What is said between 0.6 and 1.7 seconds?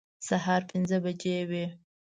پنځه بجې وې.